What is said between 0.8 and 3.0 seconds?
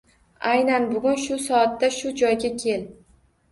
bugun shu soatda shu joyga kel.